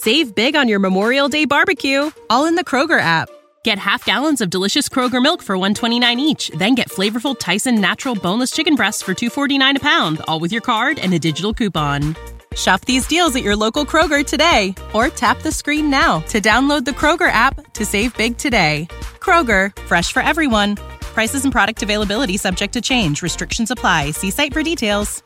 [0.00, 3.28] Save big on your Memorial Day barbecue, all in the Kroger app.
[3.64, 8.14] Get half gallons of delicious Kroger milk for 129 each, then get flavorful Tyson natural
[8.14, 12.14] boneless chicken breasts for 249 a pound, all with your card and a digital coupon.
[12.54, 16.84] Shop these deals at your local Kroger today or tap the screen now to download
[16.84, 18.86] the Kroger app to save big today.
[19.18, 20.76] Kroger, fresh for everyone.
[21.12, 23.20] Prices and product availability subject to change.
[23.20, 24.12] Restrictions apply.
[24.12, 25.24] See site for details.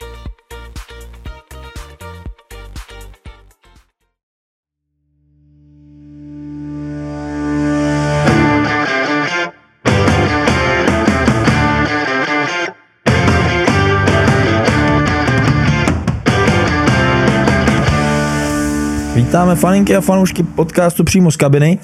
[19.32, 21.79] Vítáme faninky a fanoušky podcastu přímo z kabiny.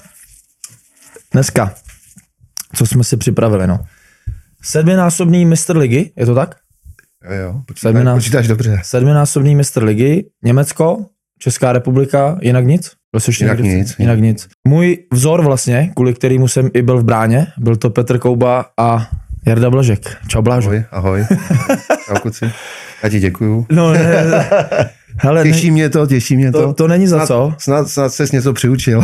[1.33, 1.75] Dneska,
[2.77, 3.79] co jsme si připravili, no.
[4.62, 6.56] Sedminásobný mistr ligy, je to tak?
[7.25, 8.80] Jo, jo, počítáš, Sedminá- počítáš dobře.
[8.84, 11.06] Sedminásobný mistr ligy, Německo,
[11.39, 12.92] Česká republika, jinak nic?
[13.12, 13.95] Byl jsi Jinak někdy- nic.
[13.98, 14.48] Jinak nic.
[14.69, 19.09] Můj vzor vlastně, kvůli kterému jsem i byl v bráně, byl to Petr Kouba a
[19.47, 20.17] Jarda Blažek.
[20.28, 20.69] Čau Blážo.
[20.69, 21.27] Ahoj, ahoj.
[22.06, 22.50] Čau, kluci.
[23.03, 23.67] Já ti děkuju.
[23.70, 24.48] No, ne,
[25.17, 26.62] hele, ne, Těší mě to, těší mě to.
[26.62, 27.55] to, to není za snad, co.
[27.59, 29.03] Snad, snad ses něco přiučil.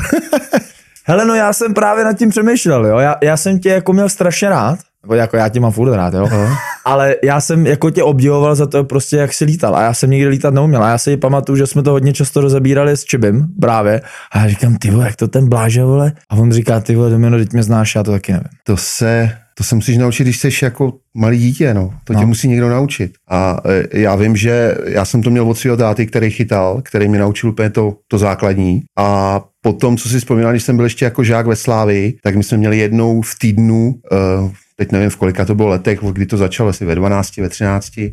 [1.07, 2.99] Hele, no já jsem právě nad tím přemýšlel, jo.
[2.99, 6.15] Já, já jsem tě jako měl strašně rád, nebo jako já tě mám furt rád,
[6.15, 6.29] jo.
[6.85, 9.77] Ale já jsem jako tě obdivoval za to prostě, jak jsi lítal.
[9.77, 10.85] A já jsem nikdy lítat neuměl.
[10.85, 14.01] A já si pamatuju, že jsme to hodně často rozebírali s Čibim právě.
[14.33, 16.13] A já říkám, ty vole, jak to ten bláže, vole.
[16.31, 18.49] A on říká, ty vole, Domino, teď mě znáš, já to taky nevím.
[18.65, 21.95] To se, to se musíš naučit, když jsi jako malý dítě, no.
[22.05, 22.27] To tě No.
[22.27, 23.13] musí někdo naučit.
[23.31, 23.61] A
[23.93, 27.19] e, já vím, že já jsem to měl od svého táty, který chytal, který mě
[27.19, 28.83] naučil úplně to, to základní.
[28.99, 32.45] A potom, co si vzpomínal, když jsem byl ještě jako žák ve Slávii, tak my
[32.45, 33.95] jsme měli jednou v týdnu,
[34.43, 37.49] uh, teď nevím v kolika to bylo letech, kdy to začalo, asi ve 12, ve
[37.49, 38.05] 13, uh,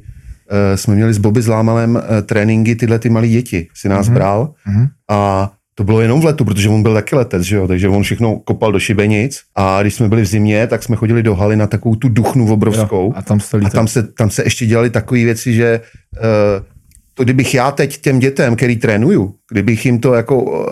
[0.75, 3.67] jsme měli s Bobby Zlámalem tréninky tyhle ty malé děti.
[3.73, 4.13] Si nás mm-hmm.
[4.13, 4.87] bral Mhm.
[5.09, 7.67] a to bylo jenom v letu, protože on byl taky letec, že jo?
[7.67, 11.23] takže on všechno kopal do šibenic a když jsme byli v zimě, tak jsme chodili
[11.23, 13.05] do haly na takovou tu duchnu obrovskou.
[13.05, 15.81] Jo, a tam a tam se, tam se ještě dělali takové věci, že
[16.13, 16.65] uh,
[17.13, 20.65] to kdybych já teď těm dětem, který trénuju, kdybych jim to jako uh,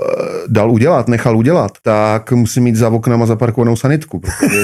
[0.48, 4.62] dal udělat, nechal udělat, tak musím mít za oknama zaparkovanou sanitku, protože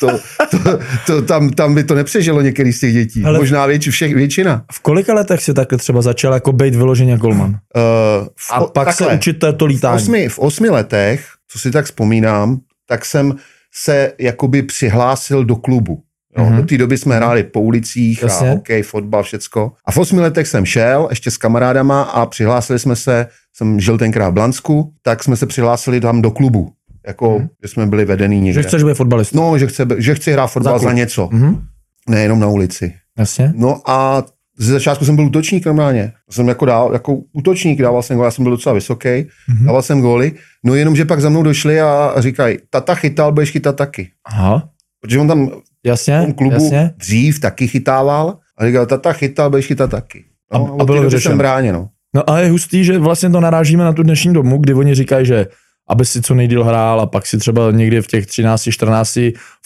[0.00, 0.08] to,
[0.50, 3.24] to, to, tam, tam by to nepřežilo některý z těch dětí.
[3.24, 3.38] Ale-.
[3.38, 4.64] Možná věč, všech, většina.
[4.72, 7.50] V kolika letech si takhle třeba začal jako být vyloženě golman?
[7.50, 9.96] Uh, v, A pak se učit to, to v lítání.
[9.96, 13.34] osmi, v osmi letech, co si tak vzpomínám, tak jsem
[13.74, 16.02] se jakoby přihlásil do klubu.
[16.38, 16.56] Jo, Mhm.
[16.56, 18.48] Do té doby jsme hráli po ulicích Jasně.
[18.48, 19.72] a hokej, fotbal, všecko.
[19.86, 23.98] A v osmi letech jsem šel ještě s kamarádama a přihlásili jsme se, jsem žil
[23.98, 26.70] tenkrát v Blansku, tak jsme se přihlásili tam do klubu.
[27.06, 28.62] Jako, že jsme byli vedený někde.
[28.62, 29.38] Že chceš být fotbalista.
[29.40, 31.62] No, že, chce, že chci hrát fotbal Za za, něco, Mhm.
[32.08, 32.92] nejenom na ulici.
[33.18, 33.52] Jasně.
[33.56, 34.24] No a
[34.58, 36.12] ze začátku jsem byl útočník normálně.
[36.30, 39.64] Jsem jako dál, jako útočník, dával jsem góly, já jsem byl docela vysoký, mm-hmm.
[39.66, 40.32] dával jsem góly,
[40.64, 44.08] no jenom, že pak za mnou došli a, a říkají, tata chytal, budeš chytat taky.
[44.26, 44.68] Aha.
[45.00, 45.50] Protože on tam
[45.84, 46.90] v Jasně, tom klubu jasně.
[46.96, 50.24] dřív taky chytával a říkal, tata chytal, budeš chytat taky.
[50.50, 51.30] A- No, a té bylo vyřešeno.
[51.32, 51.88] jsem bráně, no.
[52.14, 55.26] No a je hustý, že vlastně to narážíme na tu dnešní domu, kdy oni říkají,
[55.26, 55.46] že
[55.88, 59.14] aby si co nejdíl hrál a pak si třeba někdy v těch 13, 14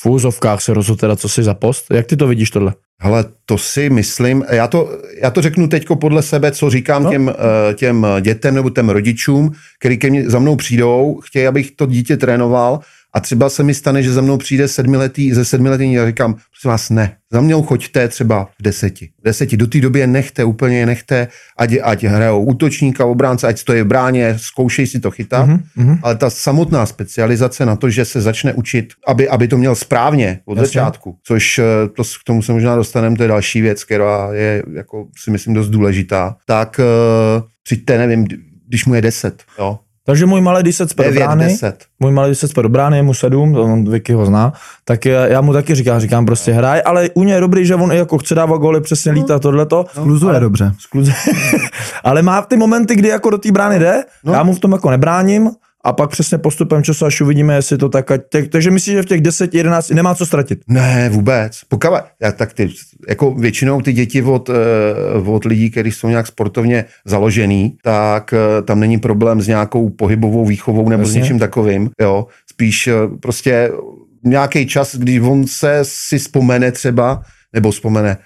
[0.01, 1.87] v úzovkách se rozhodl teda, co si za post.
[1.93, 2.75] Jak ty to vidíš tohle?
[3.01, 7.07] Hele, to si myslím, já to, já to řeknu teďko podle sebe, co říkám No.
[7.07, 7.13] no.
[7.13, 7.29] těm,
[7.71, 11.87] eh, těm dětem nebo těm rodičům, který ke mně za mnou přijdou, chtějí, abych to
[11.87, 12.81] dítě trénoval
[13.15, 16.71] a třeba se mi stane, že za mnou přijde sedmiletý, ze sedmiletý a říkám, prosím
[16.71, 19.11] vás, ne, za mnou choďte třeba v deseti.
[19.21, 23.47] V deseti, do té doby je nechte, úplně je nechte, ať, ať hrajou útočníka, obránce,
[23.47, 25.99] ať stojí v bráně, zkoušej si to chytat, Mhm, mhm.
[26.03, 30.41] ale ta samotná specializace na to, že se začne učit, aby, aby to měl správně
[30.45, 30.67] od Jasně.
[30.67, 31.63] začátku, což eh,
[31.97, 35.55] to, k tomu se možná dostaneme, to je další věc, která je, jako si myslím,
[35.55, 38.27] dost důležitá, tak uh, přijďte, nevím,
[38.69, 41.85] když mu je 10, jo, Takže můj malý, když se cpe do 9, brány, 10.
[42.01, 44.53] můj malý, když se cpe do brány, je mu sedm, to on Vicky ho zná,
[44.85, 47.75] tak já já mu taky říkám, říkám prostě hraj, ale u něj je dobrý, že
[47.75, 49.85] on i jako chce dávat góly, přesně lítá tohleto.
[49.91, 50.73] Skluzuje dobře.
[50.79, 51.13] Skluze.
[52.05, 54.33] ale má ty momenty, kdy jako do té brány jde, no.
[54.33, 54.39] No.
[54.39, 55.51] já mu v tom jako nebráním
[55.85, 59.03] a pak přesně postupem času, až uvidíme, jestli to tak, ať- tak, takže myslíš, že
[59.03, 60.59] v těch 10, 11 nemá co ztratit.
[60.69, 61.61] Ne, vůbec.
[61.69, 61.91] Pokud,
[62.23, 62.71] já, tak ty,
[63.09, 64.55] jako většinou ty děti od, eh,
[65.31, 70.45] od lidí, kteří jsou nějak sportovně založený, tak eh, tam není problém s nějakou pohybovou
[70.47, 71.13] výchovou nebo Jasně.
[71.13, 71.91] s něčím takovým.
[72.01, 72.27] Jo.
[72.51, 73.71] Spíš eh, prostě
[74.25, 77.23] nějaký čas, když on se si vzpomene třeba,
[77.55, 78.17] nebo vzpomene,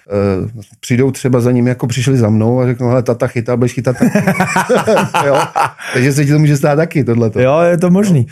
[0.43, 0.49] uh,
[0.81, 3.97] přijdou třeba za ním, jako přišli za mnou a řeknou, hele, tata chytá, budeš chytat
[5.27, 5.37] jo?
[5.95, 7.41] Takže se ti to může stát taky, tohleto.
[7.41, 8.27] Jo, je to možný.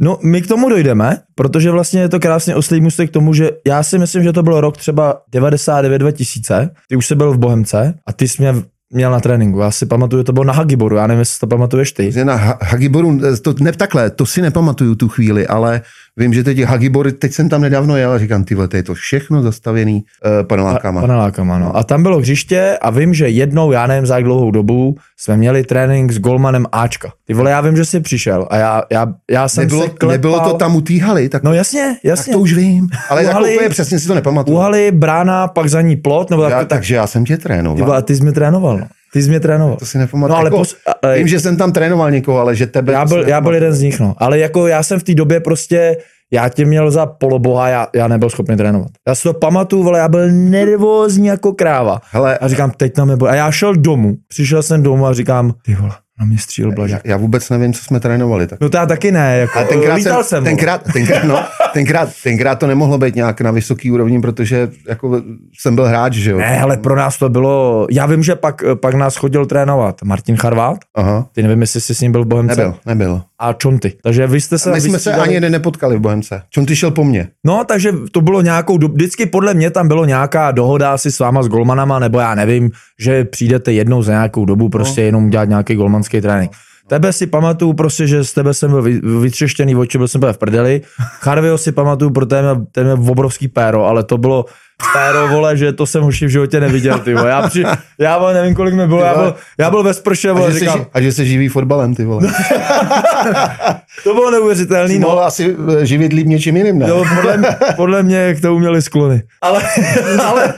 [0.00, 3.50] No, my k tomu dojdeme, protože vlastně je to krásně oslý můstek k tomu, že
[3.66, 7.94] já si myslím, že to byl rok třeba 99-2000, ty už jsi byl v Bohemce
[8.06, 8.54] a ty jsi mě
[8.94, 9.58] měl na tréninku.
[9.58, 12.24] Já si pamatuju, to bylo na Hagiboru, já nevím, jestli to pamatuješ ty.
[12.24, 15.80] Na Ha- Hagiboru, to, ne takhle, to si nepamatuju tu chvíli, ale
[16.16, 18.82] vím, že teď Hagibor, teď jsem tam nedávno jel a říkám, ty vole, to je
[18.82, 21.00] to všechno zastavený uh, panelákama.
[21.00, 21.76] Panelákama, no.
[21.76, 25.36] A tam bylo hřiště a vím, že jednou, já nevím za jak dlouhou dobu, jsme
[25.36, 27.12] měli trénink s golmanem Ačka.
[27.26, 30.08] Ty vole, já vím, že jsi přišel a já, já, já jsem nebylo, se klepal.
[30.08, 32.32] nebylo to tam u haly, tak, No jasně, tak jasně.
[32.32, 32.88] to už vím.
[33.10, 34.56] Ale jako úplně přesně si to nepamatuju.
[34.56, 37.36] U haly, brána, pak za ní plot, nebo tak, já, tak, takže já jsem tě
[37.36, 37.84] ty, trénoval.
[37.86, 38.86] vole, a ty jsi mě trénoval, no.
[39.14, 39.76] Ty jsi mě trénoval.
[39.76, 40.30] To si nepamatuju.
[40.34, 40.76] No ale jako, pos,
[41.14, 42.92] vím, že jsem tam trénoval někoho, ale že tebe...
[42.92, 44.14] já byl, já byl jeden z nich, no.
[44.18, 45.96] Ale jako já jsem v té době prostě,
[46.32, 48.88] já tě měl za poloboha, já, já nebyl schopný trénovat.
[49.08, 52.00] Já si to pamatuju, vole, já byl nervózní jako kráva.
[52.10, 53.30] Hele, A říkám, teď tam nebude.
[53.30, 56.74] A já šel domů, přišel jsem domů a říkám, ty vole, na mě stříl já,
[56.74, 57.00] blažek.
[57.04, 58.46] já vůbec nevím, co jsme trénovali.
[58.46, 58.60] Tak.
[58.60, 62.08] No to já taky ne, jako, A tenkrát, lítal jsem, jsem, tenkrát, tenkrát, no, tenkrát,
[62.22, 65.22] tenkrát, to nemohlo být nějak na vysoký úrovni, protože jako
[65.60, 66.38] jsem byl hráč, že jo?
[66.38, 70.36] Ne, ale pro nás to bylo, já vím, že pak, pak nás chodil trénovat Martin
[70.36, 72.56] Charvát, Aha, ty nevím, jestli jsi s ním byl v Bohemce.
[72.56, 73.22] nebyl, nebyl.
[73.44, 73.92] A Čonty.
[74.02, 76.42] Takže vy jste se My jsme se ani nepotkali v Bohemce.
[76.50, 77.28] Čon ty šel po mně.
[77.44, 81.18] No, takže to bylo nějakou, dob- vždycky podle mě tam bylo nějaká dohoda asi s
[81.18, 82.70] váma s golmanama, nebo já nevím,
[83.00, 85.04] že přijdete jednou za nějakou dobu prostě No.
[85.06, 86.52] jenom dělat nějaký golmanský trénink.
[86.88, 90.32] Tebe si pamatuju prostě, že z tebe jsem byl vy- vytřeštěný oči, byl jsem byl
[90.32, 90.80] v prdeli.
[91.20, 94.44] Charvio si pamatuju, protože ten je- ten je obrovský péro, ale to bylo
[94.92, 97.30] péro, vole, že to jsem hoši v životě neviděl, ty vole.
[97.30, 97.64] Já, při,
[97.98, 100.58] já vole, nevím, kolik mi bylo, já byl, já byl ve sprše, A vole, že,
[100.58, 102.28] se, říkám, ži- a že se živí fotbalem, ty vole.
[104.04, 105.08] to bylo neuvěřitelný, no.
[105.08, 106.88] Mohl asi eh, živit líp něčím jiným, ne?
[106.88, 109.22] Jo, podle, mě- podle mě k tomu měli sklony.
[109.42, 109.62] Ale,
[110.24, 110.54] ale,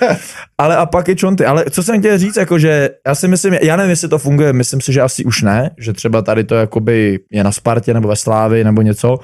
[0.58, 1.44] ale a pak je čonty.
[1.44, 4.52] Ale co jsem chtěl říct, jako že já si myslím, já nevím, jestli to funguje,
[4.52, 8.08] myslím si, že asi už ne, že třeba tady to jakoby je na Spartě nebo
[8.08, 9.18] ve Slávi nebo něco,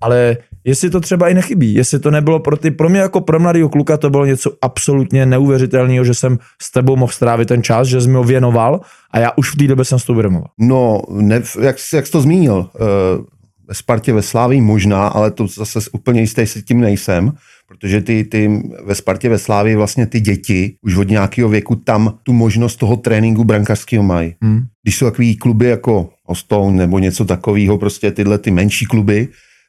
[0.00, 3.40] ale jestli to třeba i nechybí, jestli to nebylo pro ty, pro mě jako pro
[3.40, 7.88] mladého kluka to bylo něco absolutně neuvěřitelného, že jsem s tebou mohl strávit ten čas,
[7.88, 8.80] že jsi mi ho věnoval
[9.10, 10.22] a já už v té době jsem s tou.
[10.60, 13.24] No, ne, jak, jak jsi to zmínil, uh,
[13.68, 17.32] ve Spartě, ve Slávii možná, ale to zase úplně jistý si tím nejsem,
[17.68, 22.18] protože ty, ty ve Spartě, ve Slávii vlastně ty děti už od nějakého věku tam
[22.22, 24.34] tu možnost toho tréninku brankařského mají.
[24.42, 24.60] Hmm.
[24.82, 29.28] Když jsou takový kluby jako Ostone nebo něco takového, prostě tyhle ty menší kluby,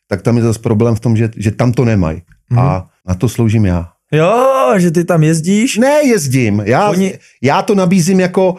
[0.09, 2.21] tak tam je zase problém v tom, že, že tam to nemají.
[2.50, 2.59] Mhm.
[2.59, 3.89] A na to sloužím já.
[4.11, 6.61] Jo, že ty tam jezdíš, Ne, jezdím.
[6.65, 8.55] Já, Oni- já to nabízím jako,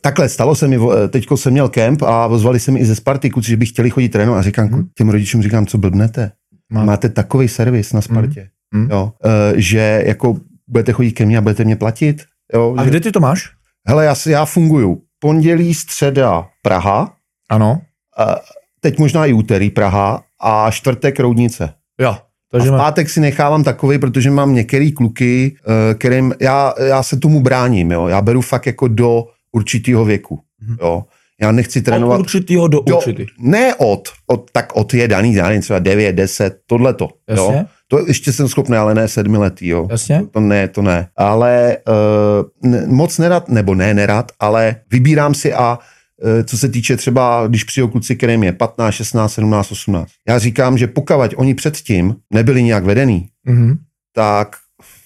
[0.00, 2.94] takhle stalo se mi, eh, teďko jsem měl kemp a ozvali se mi i ze
[2.94, 4.86] Sparty kluci, že by chtěli chodit trénovat a říkám, hmm.
[4.94, 6.32] těm rodičům říkám, co blbnete.
[6.72, 8.88] Má- Máte takový servis na Spartě, Mhm.
[8.90, 10.36] jo, eh, že jako
[10.68, 12.22] budete chodit ke mně a budete mě platit.
[12.54, 13.50] Jo, a že, kde ty to máš?
[13.88, 17.12] hele, já, já funguju pondělí, středa Praha,
[17.50, 17.80] Ano.
[18.20, 18.34] eh,
[18.80, 21.72] teď možná i úterý Praha a čtvrtek Roudnice.
[22.00, 22.08] Jo.
[22.10, 22.78] A Takže v má...
[22.78, 25.56] pátek si nechávám takový, protože mám některý kluky,
[25.90, 28.06] eh, kterým já, já se tomu bráním, jo.
[28.08, 30.40] Já beru fakt jako do určitého věku,
[30.80, 31.04] jo.
[31.40, 32.20] Já nechci od trénovat...
[32.20, 33.26] určitýho do, do, určitý.
[33.40, 37.44] ne od, od, tak od je daný, já nevím, třeba 9, 10, tohleto, jo.
[37.46, 37.66] Jasně.
[37.88, 39.86] To ještě jsem schopný, ale ne sedmiletý, jo.
[39.90, 40.20] Jasně.
[40.20, 41.08] To, to ne, to ne.
[41.16, 46.68] Ale uh, ne, moc nerad, nebo ne nerad, ale vybírám si a uh, co se
[46.68, 50.08] týče třeba, když přijou kluci, kterým je 15, 16, 17, 18.
[50.28, 53.78] Já říkám, že pokud oni předtím nebyli nějak vedený, Mhm.
[54.14, 54.56] tak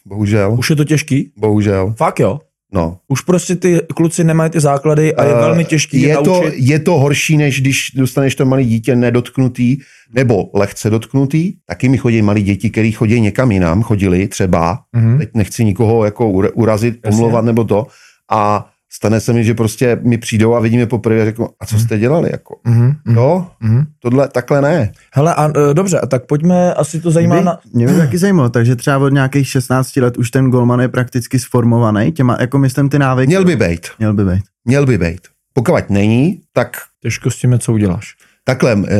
[0.07, 1.33] bohužel, Už je to těžký?
[1.39, 2.41] bohužel, Fakt jo.
[2.73, 2.99] No.
[3.09, 6.43] Už prostě ty kluci nemají ty základy a je Eh, velmi těžký je je to,
[6.43, 6.55] naučit.
[6.57, 9.79] je to horší, než když dostaneš to malé dítě nedotknutý
[10.15, 11.53] nebo lehce dotknutý.
[11.67, 15.19] Taky mi chodí malí děti, který chodí někam jinam, chodili třeba, Mhm.
[15.19, 17.87] teď nechci nikoho jako ura- urazit, pomlouvat nebo to.
[18.31, 21.67] A stane se mi, že prostě mi přijdou a vidím je poprvé a řeknu, a
[21.67, 22.29] co jste dělali?
[22.33, 22.61] Jako?
[22.65, 22.95] Mhm.
[23.05, 23.87] mhm, Jo, mhm.
[23.99, 24.93] tohle takhle ne.
[25.15, 27.59] Hele, a, e, dobře, a tak pojďme, asi to zajímá Mě, na...
[27.73, 31.39] mě by taky zajímalo, takže třeba od nějakých 16 let už ten golman je prakticky
[31.39, 33.27] sformovaný, těma, jako myslím ty návyky.
[33.27, 33.87] Měl by být.
[33.99, 34.43] Měl by být.
[34.65, 35.21] Měl by být.
[35.55, 38.15] Pokud není, tak Těžko s tím, co uděláš.
[38.45, 38.97] Takhle, eh,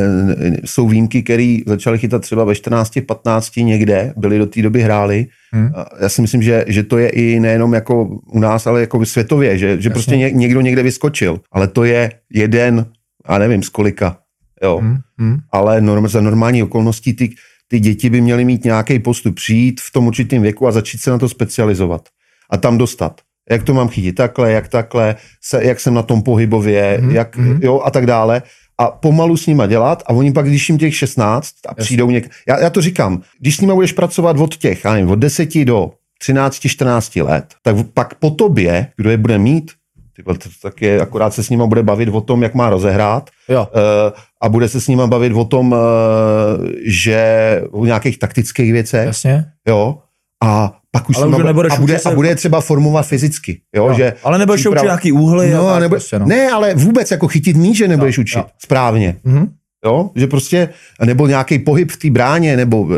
[0.65, 5.25] jsou výjimky, které začaly chytat třeba ve 14, 15 někde, byli do té doby hráli.
[5.51, 5.69] Hmm.
[6.01, 9.57] Já si myslím, že, že to je i nejenom jako u nás, ale jako světově,
[9.57, 11.39] že, že prostě ně, někdo někde vyskočil.
[11.51, 12.85] Ale to je jeden,
[13.25, 14.17] a nevím z kolika.
[14.63, 14.79] Jo.
[14.81, 14.97] Mhm.
[15.17, 15.37] Mhm.
[15.51, 17.29] Ale norm, za normální okolností ty,
[17.67, 21.11] ty děti by měly mít nějaký postup, přijít v tom určitém věku a začít se
[21.11, 22.09] na to specializovat.
[22.49, 23.21] A tam dostat.
[23.49, 27.37] Jak to mám chytit takhle, jak takhle, se, jak jsem na tom pohybově, Mhm, jak,
[27.37, 27.59] mhm.
[27.63, 28.41] jo, a tak dále
[28.77, 32.31] a pomalu s nima dělat a oni pak, když jim těch 16 a přijdou něk...
[32.47, 35.65] Já, já to říkám, když s nima budeš pracovat od těch, já nevím, od 10
[35.65, 39.71] do 13, 14 let, tak pak po tobě, kdo je bude mít,
[40.15, 40.23] ty
[40.61, 43.67] tak je, akorát se s nima bude bavit o tom, jak má rozehrát Jo.
[43.75, 44.11] eh,
[44.41, 49.45] a bude se s nima bavit o tom, eh, že o nějakých taktických věcech, Jasně.
[49.67, 49.97] jo,
[50.43, 50.73] a
[51.03, 53.61] pak už, Ale už bude- nebudeš a, bude, a bude třeba formovat fyzicky.
[53.75, 56.25] Jo, Jo, že ale nebudeš příprava- učit nějaký úhly No, a nebo, prostě, no.
[56.25, 58.45] Ne, ale vůbec jako chytit míč, že nebudeš Jo, učit jo.
[58.63, 59.15] správně.
[59.23, 59.47] Mhm.
[59.85, 60.09] Jo?
[60.15, 60.69] Že prostě,
[61.05, 62.91] nebo nějaký pohyb v té bráně, nebo uh,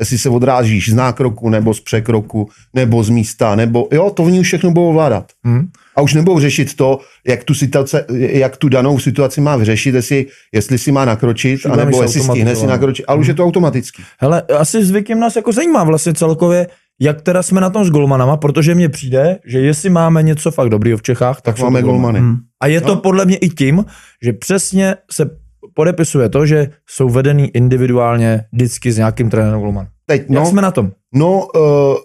[0.00, 4.40] jestli se odrážíš z nákroku, nebo z překroku, nebo z místa, nebo jo, to oni
[4.40, 5.24] už všechno budou ovládat.
[5.44, 5.68] Mhm.
[5.96, 10.26] A už nebudou řešit to, jak tu, situace, jak tu danou situaci má vyřešit, jestli,
[10.54, 14.02] jestli si má nakročit, je anebo jestli stihne si nakročit, ale už je to automatický.
[14.20, 16.66] Hele, asi zvykem nás jako zajímá vlastně celkově,
[17.00, 20.68] jak teda jsme na tom s golmanama, protože mně přijde, že jestli máme něco fakt
[20.68, 22.20] dobrýho v Čechách, tak, Tak máme golmany.
[22.20, 22.36] Hm.
[22.62, 23.00] A je to No.
[23.00, 23.84] podle mě i tím,
[24.24, 25.30] že přesně se
[25.74, 29.88] podepisuje to, že jsou vedený individuálně vždycky s nějakým trenérem golman.
[30.06, 30.40] Teď, No.
[30.40, 30.92] Jak jsme na tom?
[31.14, 31.96] no uh,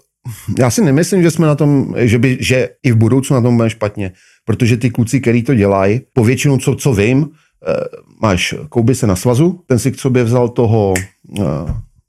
[0.60, 3.56] já si nemyslím, že jsme na tom, že, by, že i v budoucnu na tom
[3.56, 4.12] budeme špatně,
[4.46, 7.28] protože ty kluci, který to dělají, povětšinou, co, co vím, uh,
[8.22, 10.94] máš Kouby se na svazu, ten si k sobě vzal toho,
[11.40, 11.46] uh,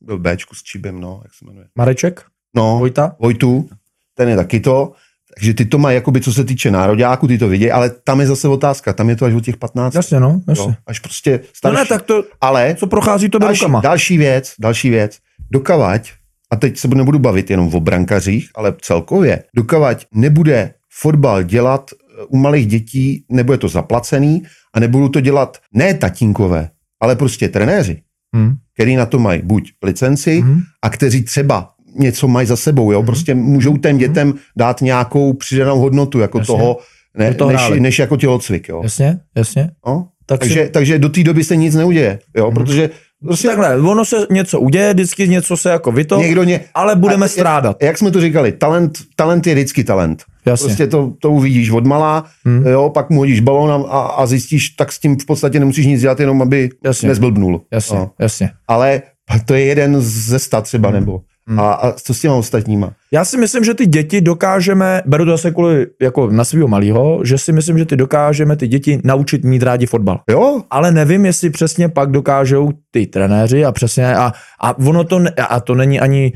[0.00, 1.66] byl Bčku s Čibem, no, jak se jmenuje.
[1.78, 2.22] Mareček?
[2.56, 3.16] No, Vojta?
[3.20, 3.68] Vojtu,
[4.14, 4.92] ten je taky to,
[5.36, 8.26] takže ty to mají, jakoby, co se týče nároďáku, ty to vidějí, ale tam je
[8.26, 9.94] zase otázka, tam je to až od těch 15.
[9.94, 10.64] Jasně, no, jasně.
[10.64, 11.76] jo, až prostě No starší.
[11.78, 13.80] ne, tak to, ale co prochází to další, rukama.
[13.80, 15.18] další věc, další věc,
[15.50, 16.12] dokavať,
[16.50, 22.24] a teď se nebudu bavit jenom o brankařích, ale celkově, dokavať nebude fotbal dělat eh,
[22.28, 24.42] u malých dětí, nebude to zaplacený
[24.74, 26.70] a nebudou to dělat ne tatínkové,
[27.00, 28.02] ale prostě trenéři,
[28.36, 28.54] Hm.
[28.74, 30.60] který na to mají buď licenci Mhm.
[30.82, 35.78] a kteří třeba něco mají za sebou, jo, prostě můžou těm dětem dát nějakou přidanou
[35.78, 36.46] hodnotu jako Jasně.
[36.54, 36.78] toho,
[37.18, 37.80] ne, toho než, hráli.
[37.80, 38.80] než jako tělocvik, jo.
[38.82, 39.70] Jasně, jasně.
[39.86, 40.08] No?
[40.26, 42.90] Tak Takže, si, takže do té doby se nic neuděje, jo, protože
[43.26, 47.26] prostě takhle, ono se něco uděje, vždycky něco se jako vyto, někdo ně, ale budeme
[47.26, 47.82] A- strádat.
[47.82, 50.22] Jak jsme to říkali, talent, talent je vždycky talent.
[50.46, 50.66] Jasně.
[50.66, 52.66] Prostě to, to uvidíš od malá, Hmm.
[52.66, 56.00] jo, pak mu hodíš balón a, a, zjistíš, tak s tím v podstatě nemusíš nic
[56.00, 57.08] dělat, jenom aby Jasně.
[57.08, 57.60] nezblbnul.
[57.72, 58.10] Jasně, No.
[58.20, 58.50] jasně.
[58.68, 59.02] Ale
[59.46, 61.20] to je jeden ze sta třeba, nebo.
[61.48, 61.60] Hmm.
[61.60, 62.92] A, a co s těma ostatníma?
[63.12, 67.20] Já si myslím, že ty děti dokážeme, beru to zase kvůli jako na svého malého,
[67.24, 70.20] že si myslím, že ty dokážeme ty děti naučit mít rádi fotbal.
[70.30, 75.20] Jo, Ale nevím, jestli přesně pak dokážou ty trenéři a přesně a, a ono to,
[75.48, 76.32] a to není ani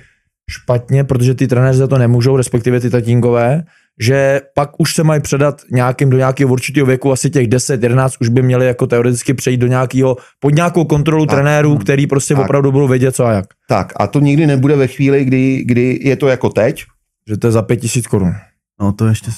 [0.50, 3.62] špatně, protože ty trenéři za to nemůžou, respektive ty tatínkové,
[4.00, 8.14] že pak už se mají předat nějakým do nějakého určitého věku, asi těch 10, 11
[8.20, 11.36] už by měli jako teoreticky přejít do nějakého, pod nějakou kontrolu Tak.
[11.36, 12.44] trenérů, který prostě Tak.
[12.44, 13.44] opravdu budou vědět co a jak.
[13.68, 16.84] tak a to nikdy nebude ve chvíli, kdy, kdy je to jako teď,
[17.28, 18.32] Že to je za 5000 korun.
[18.80, 19.30] No to ještě,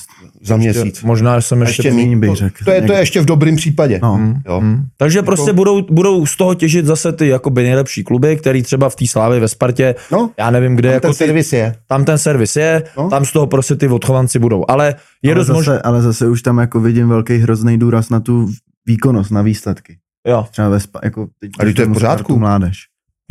[0.43, 1.03] za měsíc.
[1.03, 2.65] Možná jsem ještě, Ještě méně bych to, řekl.
[2.65, 4.01] to, je, to je ještě v dobrém případě.
[4.03, 4.17] no.
[4.19, 4.61] Mm, Jo.
[4.61, 4.85] mm.
[4.97, 8.97] Takže prostě budou, budou z toho těžit zase ty jakoby nejlepší kluby, který třeba v
[8.97, 11.75] té slávě ve Spartě, No, já nevím, kde tam jako ten ty, servis je.
[11.87, 13.11] tam ten servis je, No.
[13.11, 14.65] tam z toho prostě ty odchovanci budou.
[14.69, 18.21] Ale je ale, dost zase, ale zase už tam jako vidím velký hrozný důraz na
[18.21, 18.49] tu
[18.87, 19.97] výkonnost, na výsledky.
[20.29, 20.47] Jo.
[20.51, 22.39] Třeba ve spa, jako teď A teď to je v pořádku.
[22.39, 22.79] Mládež.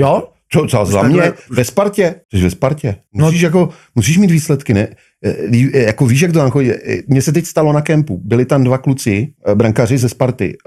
[0.02, 0.28] jo?
[0.54, 4.74] Co, co za mě, ve Spartě, jsi ve Spartě, No- musíš, jako, musíš mít výsledky,
[4.74, 4.88] ne?
[5.26, 5.36] Eh,
[5.74, 6.72] eh, Jako víš, jak to tam chodí.
[6.72, 10.58] Eh, Mně se teď stalo na kempu, byli tam dva kluci, brankaři ze Sparty,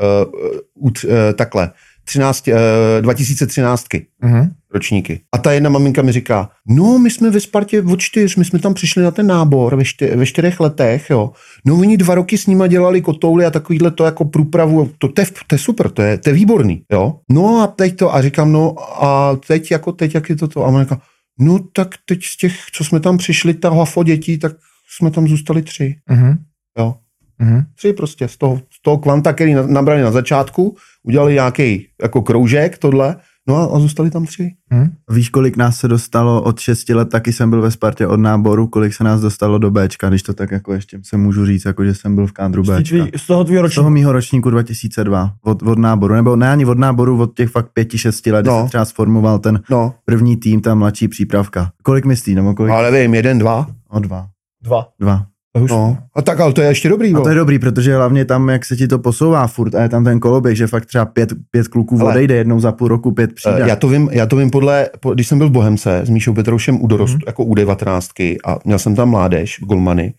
[0.82, 0.90] uh, uh,
[1.34, 1.70] takhle,
[2.04, 2.54] 13, uh,
[3.00, 3.86] 2013
[4.22, 4.48] Mhm.
[4.74, 5.20] ročníky.
[5.32, 8.58] A ta jedna maminka mi říká, no my jsme ve Spartě od čtyř, my jsme
[8.58, 11.30] tam přišli na ten nábor ve, čty, ve čtyřech letech, jo.
[11.64, 15.20] No oni dva roky s nima dělali kotouly a takovýhle to jako průpravu, to, to,
[15.20, 17.14] je, to je super, to je, to je výborný, jo.
[17.32, 20.64] No a teď to, a říkám, no a teď jako teď, jak je to to?
[20.64, 21.00] A ona říká,
[21.38, 24.52] no tak teď z těch, co jsme tam přišli, ta hafo dětí, tak
[24.96, 26.38] jsme tam zůstali tři, Mhm.
[26.78, 26.94] jo.
[27.38, 27.62] Mhm.
[27.74, 32.22] Tři prostě z toho, z toho kvanta, který na- nabrali na začátku, udělali nějaký jako
[32.22, 33.16] kroužek, tohle,
[33.48, 34.50] no a, a zůstali tam tři.
[34.72, 34.90] Mhm.
[35.10, 38.66] Víš, kolik nás se dostalo od 6 let, taky jsem byl ve Spartě od náboru,
[38.66, 41.84] kolik se nás dostalo do Bčka, když to tak jako ještě se můžu říct, jako
[41.84, 42.76] že jsem byl v kádru Bčka.
[42.82, 43.90] tvý- Z toho tvýho Z toho ročníku.
[43.90, 47.98] mýho ročníku 2002, od, od náboru, nebo ne ani od náboru, od těch fakt pěti,
[47.98, 48.58] šesti let, kdy No.
[48.60, 51.70] jsem třeba sformoval ten No, první tým, ta mladší přípravka.
[51.82, 52.72] Kolik myslí, nebo kolik?
[52.72, 53.66] ale vím, jeden, dva.
[53.88, 54.26] O dva.
[54.62, 54.86] Dva.
[55.00, 55.26] Dva.
[55.54, 55.74] To hustý.
[55.74, 55.98] No.
[56.14, 58.64] A tak, ale to je ještě dobrý, A to je dobrý, protože hlavně tam, jak
[58.64, 61.68] se ti to posouvá furt a je tam ten koloběh, že fakt třeba pět, pět
[61.68, 63.62] kluků Ale- odejde jednou za půl roku, pět přijde.
[63.64, 66.10] Eh, Já to vím, já to vím podle, po, když jsem byl v Bohemce s
[66.10, 67.20] Míšou Petroušem u dorostu, Mhm.
[67.22, 67.26] mm-hmm.
[67.26, 70.14] jako u 19 a měl jsem tam mládež, golmany,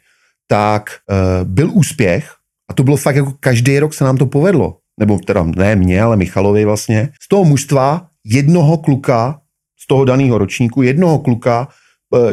[0.48, 2.32] tak uh, byl úspěch
[2.70, 4.78] a to bylo fakt jako každý rok se nám to povedlo.
[5.00, 7.10] Nebo teda ne mě, ale Michalovi vlastně.
[7.22, 9.40] Z toho mužstva jednoho kluka,
[9.80, 11.68] z toho daného ročníku, jednoho kluka,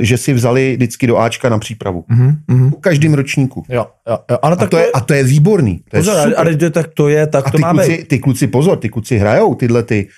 [0.00, 2.04] že si vzali vždycky do Ačka na přípravu.
[2.08, 2.36] Mhm.
[2.48, 2.66] Mhm.
[2.74, 3.64] U každém ročníku.
[3.68, 4.38] Jo, jo, jo.
[4.42, 5.80] Ale A tak to, je, a to je výborný.
[5.90, 6.34] To je pozor, super.
[6.38, 7.78] ale to, tak to je, tak A to ty má být.
[7.78, 10.08] kluci, ty kluci, pozor, ty kluci hrajou tyhle ty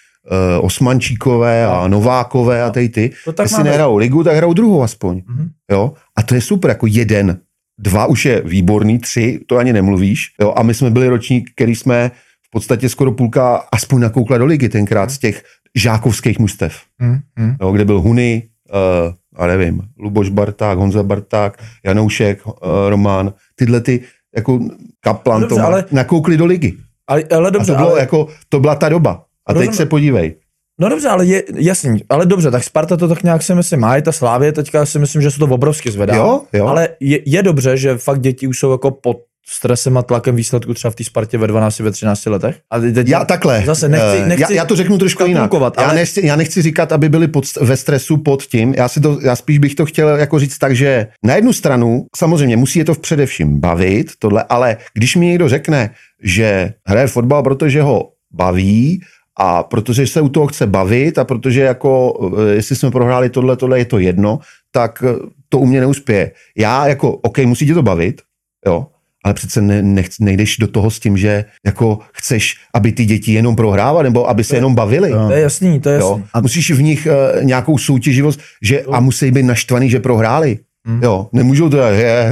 [0.59, 3.11] uh, Osmančíkové a Novákové a tady ty.
[3.25, 3.65] To tak má být.
[3.65, 5.23] nehrajou ligu, tak hrajou druhou aspoň.
[5.29, 5.49] Mhm.
[5.71, 5.93] Jo?
[6.17, 7.39] A to je super, jako jeden.
[7.79, 10.21] Dva už je výborný, tři, to ani nemluvíš.
[10.41, 10.53] Jo?
[10.57, 12.11] A my jsme byli ročník, který jsme
[12.47, 15.43] v podstatě skoro půlka aspoň nakoukla do ligy tenkrát z těch
[15.75, 16.77] žákovských mustev.
[16.99, 17.19] Mhm.
[17.39, 17.57] Mhm.
[17.61, 17.73] Jo?
[17.73, 18.43] Kde byl Huny,
[18.75, 22.53] uh, a nevím, Luboš Barták, Honza Barták, Janoušek, uh,
[22.89, 24.01] Roman, tyhle ty,
[24.37, 24.61] jako
[25.01, 26.77] Kaplan, Dobře, to ale- nakoukli do ligy.
[27.07, 29.25] Ale, ale A dobře, to, bylo, ale, jako, to byla ta doba.
[29.47, 29.77] A teď Rozumím.
[29.77, 30.35] se podívej.
[30.81, 33.97] no dobře, ale je, jasný, ale dobře, tak Sparta to tak nějak si myslím má,
[33.97, 36.17] i ta Slávě teďka si myslím, že se to obrovsky zvedá.
[36.17, 36.67] Jo, jo.
[36.67, 39.17] Ale je, je dobře, že fakt děti už jsou jako pod
[39.49, 42.57] stresem a tlakem výsledku třeba v té Spartě ve 12, ve 13 letech.
[42.71, 43.63] A teď, Já takhle.
[43.67, 45.41] Zase nechci- eh, nechci já, já to řeknu trošku jinak.
[45.43, 48.75] škatulkovat, Já, ale- nechci, já nechci říkat, aby byli pod, ve stresu pod tím.
[48.77, 52.07] Já, si to, já spíš bych to chtěl jako říct tak, že na jednu stranu
[52.17, 55.91] samozřejmě musí je to především bavit, tohle, ale když mi někdo řekne,
[56.23, 59.01] že hraje fotbal, protože ho baví
[59.39, 63.57] a protože se u toho chce bavit a protože jako, eh, jestli jsme prohráli tohle,
[63.57, 64.39] tohle je to jedno,
[64.73, 65.15] tak eh,
[65.49, 66.33] to u mě neuspěje.
[66.59, 68.23] Já jako, OK, musí tě to bavit,
[68.67, 68.87] jo,
[69.25, 73.33] ale přece ne, nech, nejdeš do toho s tím, že jako chceš, aby ty děti
[73.33, 75.11] jenom prohrávaly, nebo aby se jenom bavili.
[75.11, 75.27] Jo.
[75.27, 76.09] to je jasný, to je Jo?
[76.09, 76.25] jasný.
[76.35, 80.59] A musíš v nich uh, nějakou soutěživost, že a musí být naštvaný, že prohráli.
[80.87, 81.03] Hmm.
[81.03, 82.31] Jo, nemůžou to, je,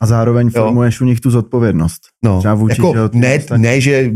[0.00, 2.00] A zároveň formuješ u nich tu zodpovědnost.
[2.24, 3.62] no, Třeba vůči, jako, že jo, ne, ostatní.
[3.64, 4.10] ne, že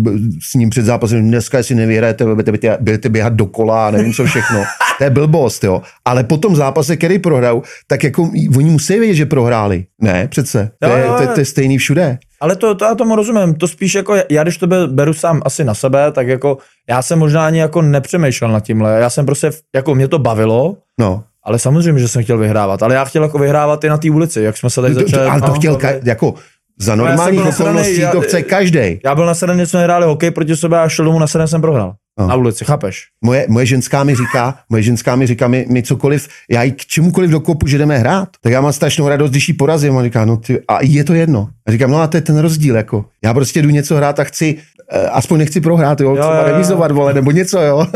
[0.50, 4.62] s ním před zápasem dneska jestli nevyhrajete, budete, budete, běhat dokola, a nevím co všechno.
[4.98, 5.82] to je blbost, jo.
[6.04, 8.22] Ale po tom zápase, který prohrajou, tak jako
[8.56, 9.84] oni musí vědět, že prohráli.
[10.02, 10.70] Ne, přece.
[10.78, 11.34] To Jo, je, jo, to, je, jo.
[11.34, 12.18] to je stejný všude.
[12.40, 15.42] Ale to, to já tomu rozumím, to spíš jako, já když to be- beru sám
[15.44, 19.26] asi na sebe, tak jako já jsem možná ani jako nepřemýšlel nad tímhle, já jsem
[19.26, 21.24] prostě, jako mě to bavilo, No.
[21.44, 24.40] Ale samozřejmě, že jsem chtěl vyhrávat, ale já chtěl jako vyhrávat i na té ulici,
[24.42, 25.26] jak jsme se tady to, začali.
[25.28, 26.00] ale to no, chtěl, bavit.
[26.02, 26.34] ka, jako
[26.80, 29.00] za No, normálních nasranej, okolností to chce každý.
[29.04, 31.60] Já byl na straně, jsme hráli hokej proti sobě a šel domů na straně jsem
[31.60, 31.94] prohrál.
[32.20, 32.26] No.
[32.26, 33.02] Na ulici, chápeš?
[33.24, 36.86] Moje, moje ženská mi říká, moje ženská mi říká, my, my cokoliv, já jí k
[36.86, 38.28] čemukoliv dokopu, že jdeme hrát.
[38.40, 39.96] Tak já mám strašnou radost, když ji porazím.
[39.98, 41.48] A říká, no ty, a je to jedno.
[41.68, 43.04] A říkám, no a to je ten rozdíl, jako.
[43.24, 44.56] Já prostě jdu něco hrát a chci,
[44.92, 46.52] eh, aspoň nechci prohrát, jo, Jo, třeba jo, jo.
[46.52, 47.86] remizovat, vole, nebo něco, jo.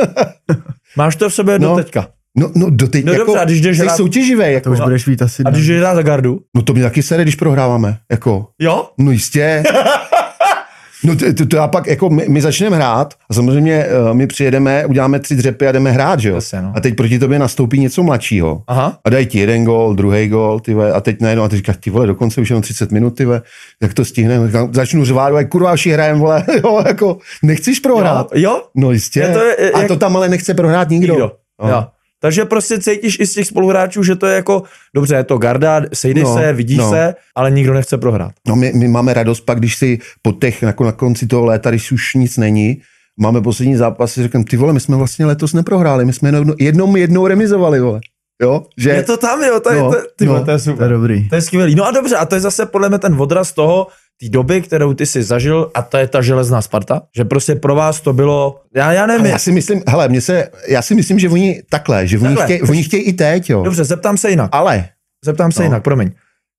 [0.96, 1.68] Máš to v sobě No.
[1.68, 2.06] do teďka.
[2.36, 4.70] No, no doteď, No jako, dobře, a když jdeš jsi hrát- soutěživý, To jako.
[4.70, 5.42] už budeš víc asi.
[5.44, 6.40] A když jdeš za gardu?
[6.56, 8.46] No to mě taky sere, když prohráváme, jako.
[8.58, 8.88] Jo?
[8.98, 9.62] No jistě.
[11.04, 14.26] No to, to, to já pak, jako my, my začneme hrát a samozřejmě uh, my
[14.26, 16.34] přijedeme, uděláme tři dřepy a jdeme hrát, že jo?
[16.34, 16.72] Jasně, no.
[16.76, 18.62] A teď proti tobě nastoupí něco mladšího.
[18.68, 18.98] Aha.
[19.04, 21.76] A dají ti jeden gol, druhý gol, ty vole, a teď najednou, a teď říkáš,
[21.80, 23.42] ty vole, dokonce už jenom 30 minut, ty vole,
[23.82, 28.28] jak to stihneme, začnu řvát, vole, kurva, už hrajem, vole, jo, jako, nechceš prohrát.
[28.34, 28.50] Jo?
[28.50, 28.62] jo?
[28.74, 29.20] No jistě.
[29.20, 31.12] Je to, je- a jak- to tam ale nechce prohrát nikdo.
[31.12, 31.32] Nikdo.
[31.62, 31.68] No.
[31.68, 31.84] Jo.
[32.26, 34.62] Takže prostě cítíš i z těch spoluhráčů, že to je jako,
[34.94, 36.90] dobře, je to garda, sejdeš No, se, vidíš no.
[36.90, 38.32] se, ale nikdo nechce prohrát.
[38.48, 41.70] No my, my máme radost pak, když si po těch, jako na konci toho léta,
[41.70, 42.76] když už nic není,
[43.20, 46.96] máme poslední zápasy, říkám, ty vole, my jsme vlastně letos neprohráli, my jsme jednou, jednou,
[46.96, 48.00] jednou remizovali, vole.
[48.42, 48.62] Jo?
[48.78, 50.44] Že, Je to tam, jo, to je, No, to, ty, vole, no.
[50.44, 50.90] to je To je super.
[50.90, 51.28] dobrý.
[51.28, 51.74] To je skvělý.
[51.74, 53.86] No a dobře, a to je zase podle mě ten odraz toho,
[54.20, 57.74] té doby, kterou ty si zažil, a to je ta železná Sparta, že prostě pro
[57.74, 60.94] vás to bylo, já, já nevím, ale já si myslím, hele, mě se, já si
[60.94, 62.44] myslím, že oni takhle, že oni Takhle.
[62.44, 63.62] chtějí, oni chtějí i teď, jo.
[63.62, 64.88] dobře, zeptám se jinak, Ale,
[65.24, 65.64] zeptám se No.
[65.66, 66.10] jinak, promiň.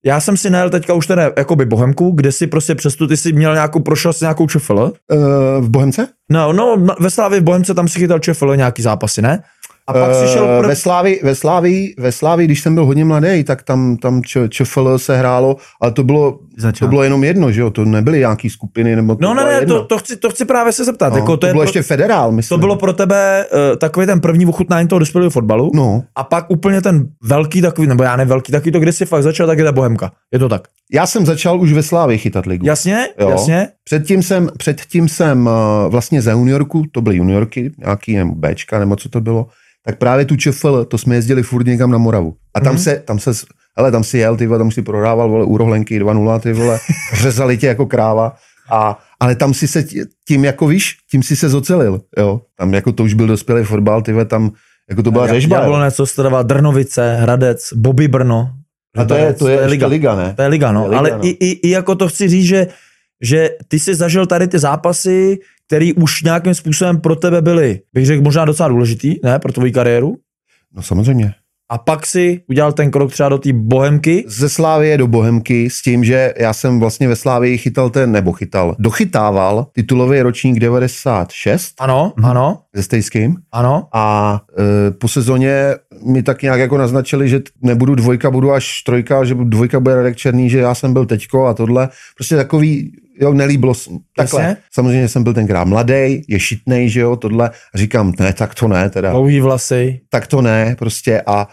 [0.05, 3.17] Já jsem si najel teďka už teda jakoby Bohemku, kde si prostě přes tu, ty
[3.17, 4.73] si měl nějakou, prošel si nějakou čefl.
[5.13, 5.17] uh,
[5.65, 6.07] v Bohemce?
[6.31, 9.43] No, no, ve Slávě v Bohemce tam si chytal čefl nějaký zápasy, ne?
[9.87, 10.67] A pak si šel Eh, pro...
[10.67, 14.49] ve, Slávi, ve, Slávi, ve Slávi, když jsem byl hodně mladý, tak tam, tam Č-
[14.49, 16.85] ČFL se hrálo, ale to bylo, Začátku.
[16.85, 19.65] to bylo jenom jedno, že jo, to nebyly nějaký skupiny, nebo to No ne, ne,
[19.65, 21.09] to, to, chci, to chci právě se zeptat.
[21.13, 22.55] no, jako to, to je bylo pro, ještě federál, myslím.
[22.55, 25.71] to bylo pro tebe uh, takový ten první ochutnání toho dospělého fotbalu.
[25.75, 29.05] No, A pak úplně ten velký takový, nebo já ne velký, takový to, kde si
[29.05, 30.11] fakt začal, tak je ta Bohemka.
[30.33, 30.61] Je to tak.
[30.93, 32.65] já jsem začal už ve Slávě chytat ligu.
[32.67, 33.29] Jasně, Jo.
[33.29, 33.67] jasně.
[33.83, 38.95] Předtím jsem, předtím jsem eh, vlastně za juniorku, to byly juniorky, nějaký nebo Bčka, nebo
[38.95, 39.47] co to bylo,
[39.87, 42.35] tak právě tu ČFL, to jsme jezdili furt někam na Moravu.
[42.53, 42.83] A tam Mhm.
[42.83, 43.31] se, tam se,
[43.77, 46.79] hele, tam si jel, ty vole, tam si prodával, vole, u rohlenky 2-0, ty vole,
[47.13, 48.35] řezali tě jako kráva.
[48.71, 52.41] A, ale tam si se tí- tím, jako víš, tím si se zocelil, jo.
[52.57, 54.51] Tam jako to už byl dospělý fotbal, ty vole, tam,
[54.89, 55.55] jako to byla řežba.
[55.57, 55.61] jo.
[55.61, 58.49] Jablonec, Ostrava, Drnovice, Hradec, Bobby Brno.
[58.97, 59.87] A to je, to je, ještě liga.
[59.87, 60.33] liga, ne?
[60.35, 60.85] To je liga, no.
[60.85, 61.25] To je liga, Ale no.
[61.25, 62.67] I, i, i, jako to chci říct, že,
[63.21, 68.05] že ty jsi zažil tady ty zápasy, které už nějakým způsobem pro tebe byly, bych
[68.05, 70.15] řekl, možná docela důležitý, ne, pro tvoji kariéru.
[70.75, 71.33] No samozřejmě.
[71.69, 74.23] A pak si udělal ten krok třeba do té bohemky.
[74.27, 78.31] ze Slávie do Bohemky s tím, že já jsem vlastně ve Slávii chytal ten, nebo
[78.31, 82.25] chytal, dochytával titulový ročník 96 Ano, Mhm.
[82.25, 83.87] ano, se Stejským ano.
[83.93, 84.39] a
[84.87, 85.53] e, po sezóně
[86.05, 90.15] mi tak nějak jako naznačili, že nebudu dvojka, budu až trojka, že dvojka bude Radek
[90.15, 91.89] Černý, že já jsem byl teďko a tohle.
[92.15, 94.41] Prostě takový jo, nelíbilo, s- takhle.
[94.43, 94.57] Jasně.
[94.73, 97.49] Samozřejmě jsem byl tenkrát mladý, je šitnej, že jo, tohle.
[97.49, 99.11] A říkám, ne, tak to ne, teda.
[99.11, 99.99] Dlouhý vlasy.
[100.09, 101.21] Tak to ne, prostě.
[101.25, 101.47] A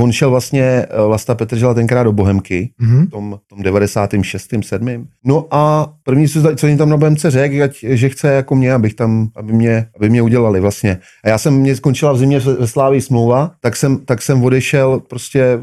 [0.00, 3.06] on šel vlastně, eh, Vlasta Petržela tenkrát do Bohemky, Mhm.
[3.06, 4.62] v tom, tom 96.
[4.64, 5.06] 7.
[5.24, 8.94] No a první, co, co jim tam na Bohemce řekl, že chce jako mě, abych
[8.94, 10.98] tam, aby mě, aby mě udělali vlastně.
[11.24, 14.44] A já jsem, mě skončila v zimě ve ve Slávii smlouva, tak jsem, tak jsem
[14.44, 15.60] odešel prostě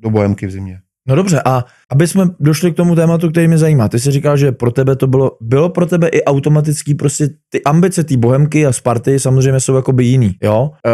[0.00, 0.78] do Bohemky v zimě.
[1.08, 3.88] No dobře, a aby jsme došli k tomu tématu, který mě zajímá.
[3.88, 7.62] Ty jsi říkal, že pro tebe to bylo, bylo pro tebe i automatický prostě ty
[7.62, 10.70] ambice té Bohemky a Sparty samozřejmě jsou jakoby jiný, jo.
[10.86, 10.90] E,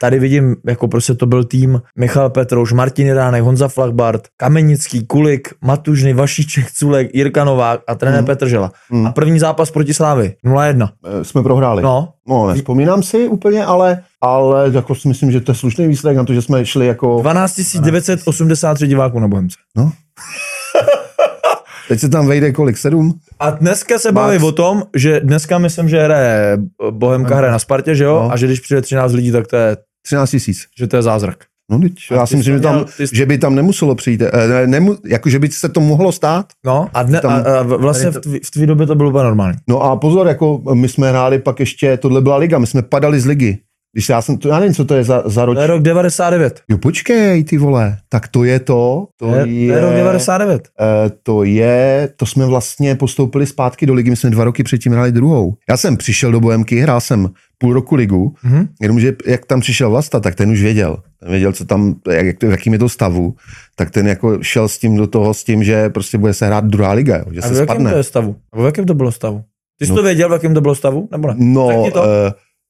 [0.00, 5.48] tady vidím, jako prostě to byl tým Michal Petrouš, Martin Jiránek, Honza Flachbart, Kamenický, Kulik,
[5.64, 8.26] Matužny, Vašíček, Culek, Jirka Novák a trenér Mhm.
[8.26, 8.72] Petržela.
[8.92, 9.06] Mhm.
[9.06, 10.90] A první zápas proti Slávy, 0-1.
[11.20, 11.82] Eh, Jsme prohráli.
[11.82, 16.16] No, No, nespomínám si úplně, ale, ale jako si myslím, že to je slušný výsledek
[16.16, 17.18] na to, že jsme šli jako...
[17.20, 19.56] 12 983 diváků na Bohemce.
[19.76, 19.92] No.
[21.88, 22.76] Teď se tam vejde kolik?
[22.78, 23.14] Sedm?
[23.40, 24.44] A dneska se baví Max.
[24.44, 26.58] o tom, že dneska myslím, že hraje
[26.90, 28.22] Bohemka hraje na Spartě, že jo?
[28.22, 28.32] No.
[28.32, 30.66] A že když přijde 13 lidí, tak to je, 13 tisíc.
[30.78, 31.36] že to je zázrak.
[31.70, 33.94] No, teď, já ty si myslím, že, tam, měl- ty jsi- že by tam nemuselo
[33.94, 34.22] přijít.
[34.22, 36.46] eh, Ne, nemu, jako, že by se to mohlo stát.
[36.66, 39.08] No a, dne, Tam- a, a vlastně v tady tvý, v tvý době to bylo
[39.10, 39.58] úplně normální.
[39.68, 43.20] No a pozor, jako my jsme hráli pak ještě, tohle byla liga, my jsme padali
[43.20, 43.58] z ligy.
[43.92, 45.54] Když já jsem, to, já nevím, co to je za, za roč.
[45.56, 46.60] To je rok 99.
[46.68, 50.68] Jo, počkej, ty vole, tak to je to, to To je, to je rok 99.
[50.80, 54.92] Eh, to je, to jsme vlastně postoupili zpátky do ligy, my jsme dva roky předtím
[54.92, 55.54] hráli druhou.
[55.70, 57.28] Já jsem přišel do Bohemky, hrál jsem
[57.58, 58.68] půl roku ligu, Mhm.
[58.82, 60.96] jenomže jak tam přišel Vlasta, tak ten už věděl.
[61.28, 63.34] Věděl, co tam, jak, jak to, v jakým je to stavu,
[63.76, 66.64] tak ten jako šel s tím do toho, s tím, že prostě bude se hrát
[66.64, 67.90] druhá liga, jo, že A se v jakém spadne.
[67.90, 68.36] to je stavu?
[68.52, 69.44] A v jakém to bylo stavu?
[69.78, 69.96] Ty jsi No.
[69.96, 71.08] to věděl, v jakém to bylo stavu?
[71.12, 71.34] Nebo ne?
[71.38, 72.00] No, to.
[72.02, 72.06] uh,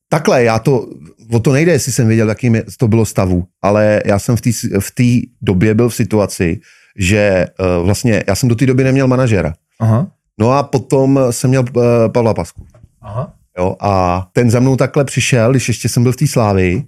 [0.09, 0.87] takhle, já to,
[1.33, 4.41] o to nejde, jestli jsem věděl, jakým je, to bylo stavu, ale já jsem v
[4.41, 6.61] té v té době byl v situaci,
[6.99, 7.47] že
[7.79, 9.55] uh, vlastně já jsem do té doby neměl manažera.
[9.81, 10.07] Aha.
[10.41, 11.83] No a potom jsem měl uh,
[12.13, 12.67] Pavla Pasku.
[13.03, 13.33] Aha.
[13.59, 16.85] Jo, a ten za mnou takhle přišel, když ještě jsem byl v té Slávii,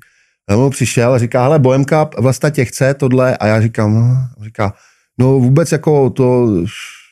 [0.51, 3.37] za mnou přišel a říká, hele, Bohemka vlastně tě chce tohle.
[3.37, 4.75] A já říkám, no, říká,
[5.19, 6.49] no vůbec jako to,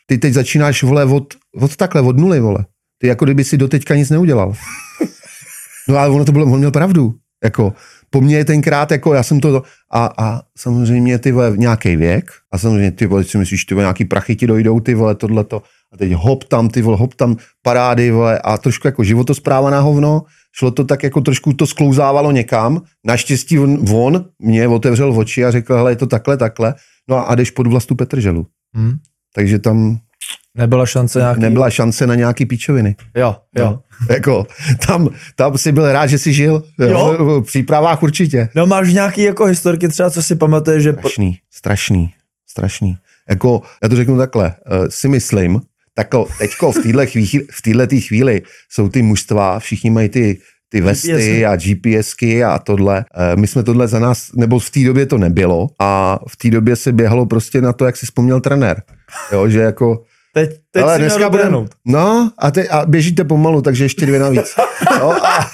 [0.07, 2.65] ty teď začínáš, vole, od, od takhle, od nuly, vole.
[2.99, 4.55] Ty jako kdyby si doteďka nic neudělal.
[5.89, 7.15] no ale ono to bylo, on měl pravdu,
[7.45, 7.75] jako,
[8.11, 9.63] po mně tenkrát, jako já jsem to,
[9.93, 13.83] a, a samozřejmě ty vole, nějaký věk, a samozřejmě ty vole, si myslíš, ty vole,
[13.83, 17.37] nějaký prachy ti dojdou, ty vole, tohleto, a teď hop tam, ty vole, hop tam,
[17.63, 20.23] parády, vole, a trošku jako životospráva na hovno,
[20.53, 25.51] šlo to tak jako trošku to sklouzávalo někam, naštěstí on, on mě otevřel oči a
[25.51, 26.75] řekl, hele, je to takhle, takhle,
[27.09, 28.47] no a, a jdeš pod vlastu Petrželu.
[28.77, 28.97] Hm.
[29.35, 29.99] Takže tam
[30.55, 31.41] Nebyla šance nějaký...
[31.41, 32.97] nebyla šance na nějaký píčoviny.
[33.17, 33.65] Jo, jo.
[33.65, 33.83] No.
[34.11, 34.47] Jako,
[34.87, 36.63] tam, tam si byl rád, že jsi žil.
[36.79, 37.41] Jo.
[37.41, 38.49] V přípravách určitě.
[38.55, 40.93] No máš nějaký jako historky třeba, co si pamatuješ, že...
[40.93, 42.15] Strašný, strašný,
[42.51, 42.97] strašný.
[43.29, 45.61] Jako, já to řeknu takhle, uh, si myslím,
[46.05, 50.81] tako, teďko v téhle chvíli, v této chvíli jsou ty mužstva, všichni mají ty, ty
[50.81, 53.05] vesty a GPSky a tohle.
[53.17, 56.51] Uh, my jsme tohle za nás, nebo v té době to nebylo a v té
[56.51, 58.83] době se běhalo prostě na to, jak si vzpomněl trenér.
[59.33, 60.03] Jo, že jako,
[60.35, 61.71] Teď, teď ale si dneska měl budem, dobrnout.
[61.87, 64.55] no a, te, a běžíte pomalu, takže ještě dvě navíc.
[64.99, 65.51] Jo, a,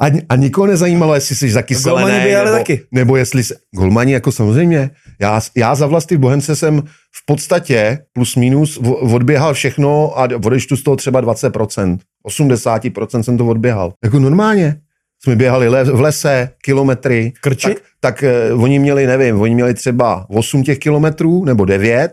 [0.00, 2.80] a, a nikoho nezajímalo, jestli jsi zakyselený, nebo, taky.
[2.92, 4.90] nebo jestli se, golmani jako samozřejmě.
[5.20, 10.76] Já, já za vlasty v Bohemce jsem v podstatě plus minus odběhal všechno a odeštu
[10.76, 11.98] z toho třeba 20%.
[12.28, 13.92] 80% jsem to odběhal.
[14.04, 14.76] Jako normálně.
[15.22, 17.32] Jsme běhali le, v lese, kilometry.
[17.40, 17.68] Krči?
[17.68, 22.12] Tak, tak eh, oni měli, nevím, oni měli třeba 8 těch kilometrů nebo 9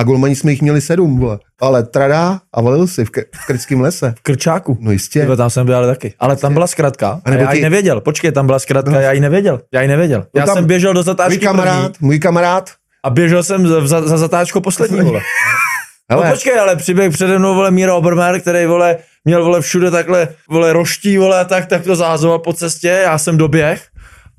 [0.00, 1.38] a golmani jsme jich měli 7, vole.
[1.60, 4.14] Ale trada a valil si v, k- v krčském lese.
[4.18, 4.78] V Krčáku.
[4.80, 5.20] No jistě.
[5.20, 6.14] Tyhle, tam jsem byl taky.
[6.18, 7.08] Ale tam byla zkratka.
[7.10, 8.00] A, A nebo já ji ty- nevěděl.
[8.00, 9.00] Počkej, tam byla zkratka, No.
[9.00, 9.60] já ji nevěděl.
[9.74, 10.26] Já ji nevěděl.
[10.36, 12.70] Já tam jsem běžel do Můj zatáčky první kamarád, můj kamarád,
[13.04, 15.20] a běžel jsem za, za, za zatáčkou poslední, vole.
[16.10, 19.90] hele, No počkej, ale přiběh přede mnou, vole, Míra Obermeier, který, vole, měl, vole, všude
[19.90, 23.82] takhle, vole, roští, vole, a tak, tak to zahazoval po cestě, já jsem doběh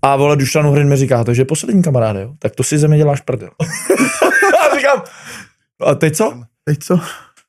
[0.02, 2.88] a, vole, Dušan Uhrin mi říká, to je poslední kamarád, jo, tak to si ze
[2.88, 3.50] mě děláš prdel.
[4.71, 5.04] a říkám, "No
[5.87, 6.33] a teď co?
[6.63, 6.99] Teď co?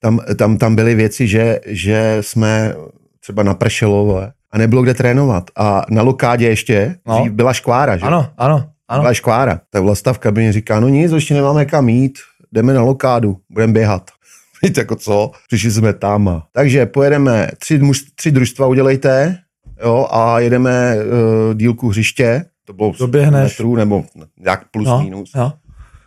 [0.00, 2.74] tam, tam, tam byly věci, že, že jsme
[3.20, 5.50] třeba napršelo, vole, a nebylo kde trénovat.
[5.56, 7.26] A na lokádě ještě No.
[7.30, 8.06] byla škvára, že?
[8.06, 9.00] Ano, ano, ano.
[9.02, 9.60] Byla škvára.
[9.70, 12.18] Tak Vlasta v kabině říká, no nic, ještě nemáme kam jít,
[12.52, 14.10] jdeme na lokádu, budeme běhat.
[14.62, 15.30] Víte, jako co?
[15.48, 16.42] Přišli jsme tam.
[16.52, 19.38] Takže pojedeme, tři, muž, tři družstva udělejte,
[19.84, 23.52] jo, a jedeme uh, dílku hřiště, to bylo Doběhneš.
[23.58, 24.04] metrů, nebo
[24.40, 25.30] jak plus no, minus.
[25.36, 25.52] no.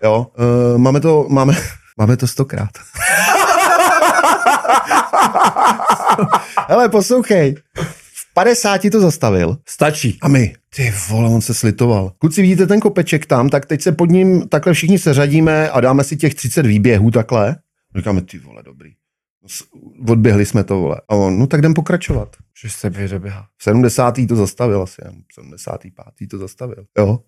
[0.04, 0.28] Jo,
[0.74, 1.54] uh, máme to, máme,
[1.98, 2.70] máme to stokrát.
[6.68, 7.56] Hele, poslouchej.
[8.14, 10.18] V 50 to zastavil Stačí.
[10.22, 12.12] a my, ty vole, on se slitoval.
[12.18, 16.04] Kluci, vidíte ten kopeček tam, tak teď se pod ním takhle všichni seřadíme a dáme
[16.04, 17.56] si těch 30 výběhů takhle.
[17.96, 18.92] Říkáme, ty vole, dobrý.
[20.10, 21.02] Odběhli jsme to, vole.
[21.10, 22.36] A on, no tak jdem pokračovat.
[22.62, 23.48] Že jste běha.
[23.58, 24.16] V 70.
[24.30, 25.16] to zastavil asi, jen.
[25.32, 26.30] v 75.
[26.30, 26.86] to zastavil.
[26.98, 27.20] Jo.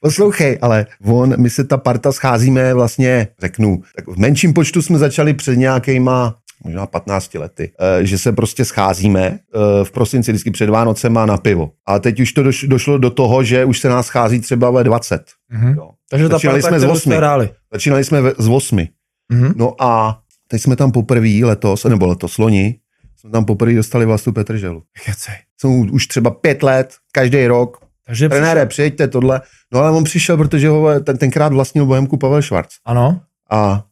[0.00, 4.98] Poslouchej, ale on, my se ta parta scházíme vlastně, řeknu, tak v menším počtu jsme
[4.98, 6.34] začali před nějakýma
[6.64, 11.36] možná 15 lety, eh, že se prostě scházíme eh, v prosinci vždycky před Vánocema na
[11.36, 11.70] pivo.
[11.86, 14.84] A teď už to doš, došlo do toho, že už se nás schází třeba ve
[14.84, 15.22] 20.
[15.50, 15.74] Mhm.
[15.74, 15.90] Jo.
[16.10, 17.10] Takže ta Začínali parta, jsme z kterou osmi.
[17.12, 17.50] jste hráli.
[17.72, 18.86] Začínali jsme z 8.
[19.32, 19.52] Mhm.
[19.56, 22.74] No a teď jsme tam poprvé letos, nebo letos loni,
[23.16, 24.82] jsme tam poprvé dostali Vlastu Petrželu.
[25.04, 25.34] Kecej.
[25.60, 27.78] Jsou už třeba pět let, každý rok,
[28.08, 29.40] Takže trenére, přijďte tohle.
[29.72, 32.68] No ale on přišel, protože ho ten, tenkrát vlastnil Bohemku Pavel Švarc.
[32.84, 33.20] Ano.
[33.50, 33.84] A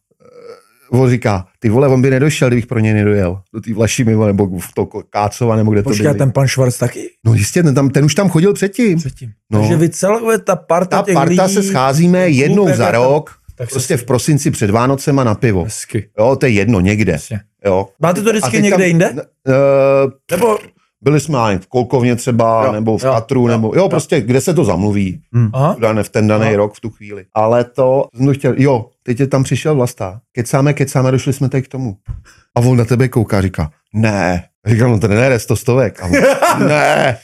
[0.91, 3.39] eh, on říká, ty vole, on by nedošel, kdybych pro něj nedojel.
[3.53, 6.17] Do té Vlašimi, vole, nebo v to Kácova, nebo kde to Počkej, byli.
[6.17, 7.09] ten pan Švarc taky?
[7.25, 8.97] No jistě, ten, tam, ten už tam chodil předtím.
[8.99, 9.31] Předtím.
[9.51, 9.59] No.
[9.59, 13.69] Takže vy celkově ta parta Ta těch parta lidí, se scházíme jednou za rok, tak
[13.69, 15.63] prostě v prosinci před Vánocema na pivo.
[15.63, 16.09] Hezky.
[16.19, 17.11] Jo, to je jedno, někde.
[17.11, 17.39] Jasně.
[17.65, 17.87] Jo.
[17.99, 19.13] Máte to vždycky někde tam- jinde?
[19.47, 19.53] Eh,
[20.31, 20.57] Nebo,
[21.01, 23.89] Byli jsme v Kolkovně třeba, Jo, nebo v jo, Katru, jo, nebo jo, jo.
[23.89, 25.21] prostě kde se to zamluví.
[25.53, 26.55] aha, v dané- v ten daný Aha.
[26.55, 27.25] rok v tu chvíli.
[27.33, 31.65] Ale to jsem chtěl, jo, teď je tam přišel Vlasta, kecáme, kecáme, došli jsme teď
[31.65, 31.97] k tomu.
[32.55, 34.43] A on na tebe kouká, říká, ne.
[34.65, 36.01] A říkám, no trenér, sto stovek.
[36.03, 36.11] A on,
[36.67, 37.17] ne.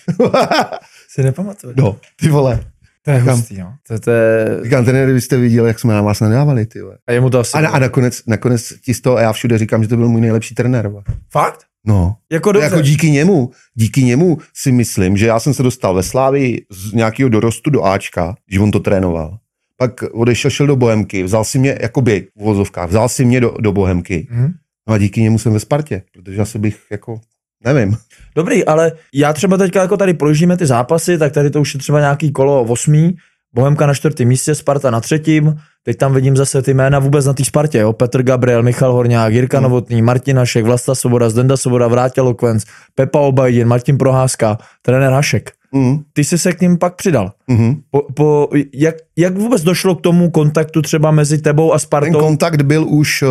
[1.10, 1.74] si nepamatuju.
[1.78, 2.60] no, ty vole.
[3.06, 3.74] To je Říkám- hustý, no.
[3.88, 4.48] To, to je...
[4.64, 6.98] Říkám, trenér, vy jste viděli, jak jsme na vás nadávali, ty vole.
[7.08, 7.58] A jemu to asi...
[7.58, 10.10] A, na, a nakonec, nakonec ti z toho, a já všude říkám, že to byl
[10.10, 10.92] můj nejlepší trenér.
[11.32, 11.60] Fakt?
[11.86, 12.66] No, Jako dobře.
[12.66, 16.94] jako díky němu, díky němu si myslím, že já jsem se dostal ve Slávii z
[16.94, 19.38] nějakého dorostu do Ačka, že on to trénoval.
[19.78, 23.54] Pak odešel, šel do Bohemky, vzal si mě, jakoby v uvozovkách, vzal si mě do,
[23.60, 24.28] do Bohemky.
[24.32, 24.54] Mhm.
[24.88, 27.20] No a díky němu jsem ve Spartě, protože asi bych jako,
[27.66, 27.98] nevím.
[28.36, 31.80] Dobrý, ale já třeba teďka jako tady projíždíme ty zápasy, tak tady to už je
[31.80, 33.16] třeba nějaký kolo osmý,
[33.56, 37.34] Bohemka na čtvrtém místě, Sparta na třetím, teď tam vidím zase ty jména vůbec na
[37.34, 37.94] té Spartě, jo?
[37.94, 39.64] Petr Gabriel, Michal Horňák, Jirka Hmm.
[39.64, 42.64] Novotný, Martin Hašek, Vlasta Svoboda, Zdenda Svoboda, Vrátil Lokvenc,
[42.96, 45.52] Pepa Obajdin, Martin Proházka, trenér Hašek.
[45.72, 47.32] Mm, Ty jsi se k ním pak přidal.
[47.48, 47.76] mm.
[47.92, 52.20] Po, po, jak, jak vůbec došlo k tomu kontaktu třeba mezi tebou a Ten Spartou?
[52.20, 53.28] kontakt byl už eh,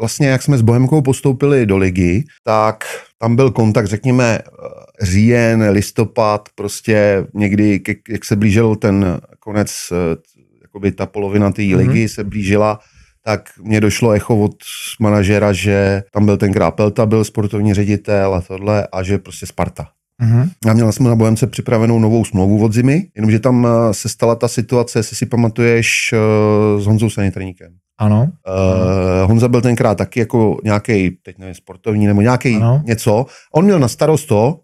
[0.00, 2.84] vlastně, jak jsme s Bohemkou postoupili do ligy, tak
[3.18, 10.16] tam byl kontakt, řekněme, eh, říjen, listopad, prostě někdy, jak se blížil ten konec, eh,
[10.62, 11.76] jakoby ta polovina té Mhm.
[11.76, 12.78] ligy se blížila,
[13.24, 14.54] tak mě došlo echo od
[15.00, 19.86] manažera, že tam byl ten Pelta, byl sportovní ředitel a tohle a že prostě Sparta.
[20.22, 20.50] Mhm.
[20.70, 24.34] A měla jsme na Bohemce připravenou novou smlouvu od zimy, jenomže tam eh, se stala
[24.34, 27.72] ta situace, jestli si pamatuješ, eh, s Honzou Sanitrníkem.
[27.98, 28.28] Ano.
[28.48, 33.26] Uh, Honza byl tenkrát taky jako nějaký, teď nevím, sportovní nebo nějaký něco.
[33.54, 34.60] On měl na starost to,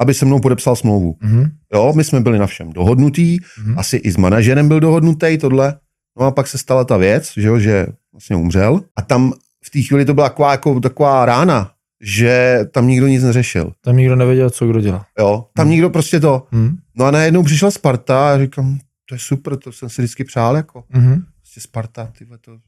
[0.00, 1.16] aby se mnou podepsal smlouvu.
[1.22, 1.50] Mhm.
[1.74, 3.78] Jo, my jsme byli na všem dohodnutý, Mhm.
[3.78, 5.74] asi i s manažerem byl dohodnutý tohle.
[6.20, 8.80] No a pak se stala ta věc, že, jo, že vlastně umřel.
[8.96, 9.32] A tam
[9.64, 11.70] v té chvíli to byla taková, jako, taková rána,
[12.02, 13.72] že tam nikdo nic neřešil.
[13.84, 15.06] Tam nikdo nevěděl, co kdo dělá.
[15.18, 15.70] Jo, tam Hmm.
[15.70, 16.46] nikdo prostě to.
[16.52, 16.76] Mhm.
[16.96, 20.56] No a najednou přišla Sparta a říkám, to je super, to jsem si vždycky přál,
[20.56, 21.22] jako Mhm.
[21.40, 22.58] prostě Sparta, ty vole, to.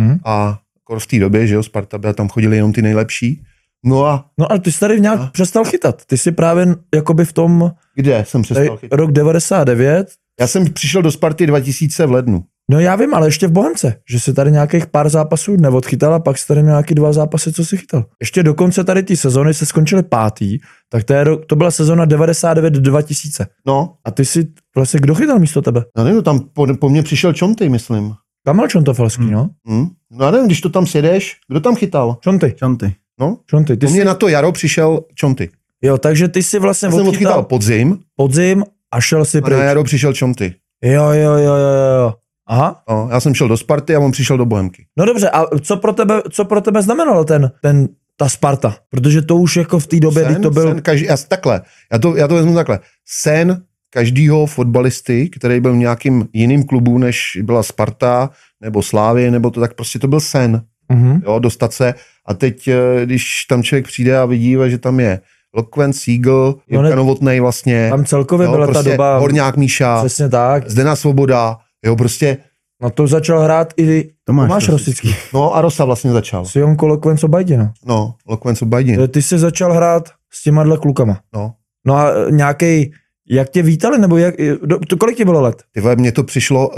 [0.00, 0.18] Mhm.
[0.24, 3.42] A jako v té době, že jo, Sparta byla, tam chodili jenom ty nejlepší.
[3.84, 5.26] No a No ale ty jsi tady nějak A?
[5.32, 6.04] přestal chytat.
[6.06, 8.98] Ty jsi právě jakoby v tom kde jsem tady, přestal chytat?
[8.98, 10.08] rok 99,
[10.40, 12.44] Já jsem přišel do Sparty 2000 v lednu.
[12.70, 16.18] no já vím, ale ještě v Bohemce, že si tady nějakých pár zápasů neodchytal a
[16.18, 18.04] pak jsi tady měl nějaký dva zápasy, co si chytal.
[18.20, 22.06] Ještě do konce tady ty sezony se skončily pátý, tak to, je, to byla sezona
[22.06, 23.46] 99-2000.
[23.66, 25.84] No, A ty si vlastně kdo chytal místo tebe?
[25.98, 28.12] já nevím, tam po, po mně přišel Čonty, myslím.
[28.46, 29.32] Kamil Čontofelský, Hmm.
[29.32, 29.50] no?
[29.70, 29.86] Hm?
[30.10, 32.16] No já nevím, když to tam sjedeš, kdo tam chytal?
[32.20, 32.94] Čonty, Čanty.
[33.20, 33.76] No, Čonty.
[33.76, 35.50] Ty po mně jsi, na to jaro přišel Čonty.
[35.82, 39.40] jo, takže ty si vlastně Já jsem odchytal odchytal podzim podzim a šel si a
[39.40, 39.58] pryč.
[39.58, 40.54] na jaro přišel Čonty.
[40.84, 42.14] Jo, jo, jo, jo, jo, jo.
[42.46, 44.86] Aha, No, já jsem šel do Sparty a on přišel do Bohemky.
[44.98, 48.76] No dobře, a co pro tebe, co pro tebe znamenalo ten, ten, ta Sparta?
[48.90, 50.68] Protože to už jako v té době, kdy to byl...
[50.68, 52.80] sen každý, já, takhle, já to, já to vezmu takhle.
[53.06, 59.50] Sen každýho fotbalisty, který byl v nějakým jiným klubu, než byla Sparta, nebo Slávy, nebo
[59.50, 61.22] to, tak prostě to byl sen, Mhm.
[61.26, 61.94] jo, dostat se.
[62.26, 65.20] A teď, eh, když tam člověk přijde a vidí, že tam je
[65.56, 69.18] Lokven, Siegel, No Jirka Novotnej vlastně, Tam celkově jo, byla prostě ta doba...
[69.18, 70.70] Horňák Míša, Přesně tak.
[70.70, 72.36] Zdena Svoboda, jo, prostě,
[72.82, 75.08] No to začal hrát i Tomáš, Tomáš Rosický.
[75.08, 75.28] Rosický.
[75.34, 76.44] no a Rosa vlastně začal.
[76.44, 77.70] S Jonko Lokvenco Bajdino.
[77.86, 81.20] No, Lokven Sobajdin, Ty jsi začal hrát s těma dle klukama.
[81.34, 81.54] no.
[81.86, 82.92] No a nějaký,
[83.28, 84.34] jak tě vítali, nebo jak,
[84.64, 85.62] do, to, kolik ti bylo let?
[85.72, 86.74] Ty vole, mně to přišlo, uh,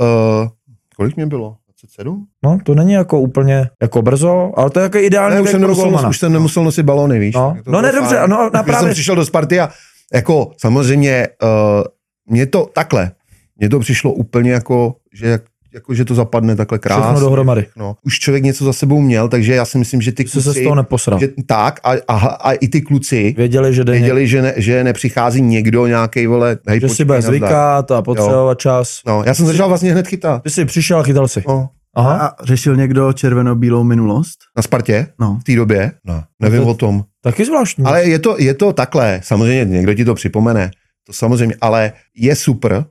[0.96, 1.56] kolik mě bylo?
[1.86, 2.26] 27?
[2.44, 5.60] No, to není jako úplně jako brzo, ale to je jako ideální Ne, už jsem,
[5.60, 6.08] nemusel, golmana.
[6.08, 7.34] už jsem nemusel nosit balony, víš.
[7.34, 7.56] No.
[7.66, 8.22] No ne, dobře, fajn.
[8.22, 9.68] ano, a Takže právě- jsem přišel do Sparty a
[10.14, 11.48] jako samozřejmě uh,
[12.30, 13.10] mě to takhle,
[13.56, 15.42] mně to přišlo úplně jako, že jak,
[15.74, 17.02] jako, že to zapadne takhle krásně.
[17.02, 17.66] Všechno dohromady.
[17.76, 20.52] No, už člověk něco za sebou měl, takže já si myslím, že ty Jsi se
[20.52, 21.18] z toho neposral.
[21.20, 25.42] že, tak a, a, a, i ty kluci Věděli, že věděli, že, ne, že nepřichází
[25.42, 29.00] někdo nějaký vole, hej, že si bude zvykat a potřebovat čas.
[29.06, 30.42] No, já jsem začal vlastně hned chytat.
[30.42, 31.44] Ty jsi přišel a chytal si.
[31.48, 32.26] No, Aha.
[32.26, 34.38] A řešil někdo červeno-bílou minulost?
[34.56, 35.38] na Spartě No.
[35.40, 35.92] v té době?
[36.04, 37.04] No, nevím to- o tom.
[37.22, 37.84] Taky zvláštní.
[37.84, 40.70] Ale je to, je to takhle, samozřejmě někdo ti to připomene,
[41.06, 42.84] to samozřejmě, ale je super,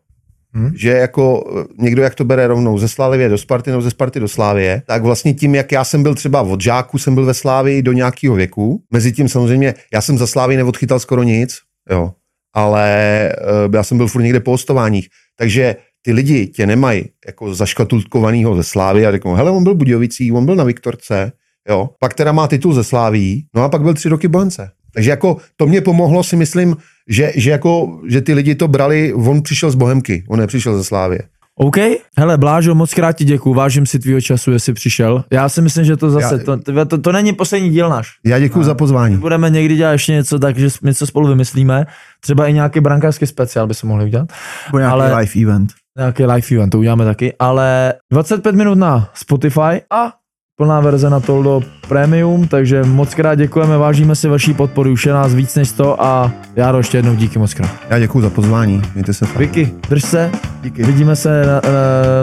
[0.54, 0.72] Hmm.
[0.76, 4.20] že jako eh, někdo, jak to bere rovnou ze Slávie do Sparty nebo ze Sparty
[4.20, 7.34] do Slávie, tak vlastně tím, jak já jsem byl třeba od žáku, jsem byl ve
[7.34, 11.58] Slávii do nějakého věku, mezi tím samozřejmě, já jsem za Slávii neodchytal skoro nic,
[11.92, 12.12] jo,
[12.54, 12.90] ale
[13.30, 13.36] eh,
[13.74, 18.64] já jsem byl furt někde po hostováních, takže ty lidi tě nemají jako zaškatulkovanýho ze
[18.64, 21.32] Slávy a řeknou, hele, on byl Budějovicí, on byl na Viktorce,
[21.70, 24.70] jo, pak teda má titul ze Sláví, no a pak byl tři roky Bohemce.
[24.94, 26.78] Takže jako to mě pomohlo si myslím,
[27.10, 30.84] že, že, jako, že ty lidi to brali, on přišel z Bohemky, on nepřišel ze
[30.84, 31.20] Slávě.
[31.58, 31.76] OK.
[32.18, 35.24] Hele, Blážo, moc krát ti děkuju, vážím si tvýho času, jestli přišel.
[35.32, 38.08] Já si myslím, že to zase, Já- to, to, to, to není poslední díl náš.
[38.26, 39.18] Já děkuji za pozvání.
[39.18, 41.86] Budeme někdy dělat ještě něco tak, že něco spolu vymyslíme.
[42.22, 44.30] Třeba i nějaký brankářský speciál by se mohli udělat.
[44.68, 45.16] Nebo nějaký ale...
[45.20, 45.72] live event?
[45.98, 47.34] Nějaký live event, to uděláme taky.
[47.40, 50.12] Ale 25 minut na Spotify a
[50.58, 55.14] plná verze na Toldo Premium, takže moc krát děkujeme, vážíme si vaší podpory, už je
[55.14, 57.70] nás víc než 100 a Járo, ještě jednou díky moc krát.
[57.90, 59.40] Já děkuji za pozvání, mějte se fajn.
[59.40, 60.32] Vicky, drž se,
[60.62, 60.84] Díky.
[60.84, 61.62] vidíme se na, na,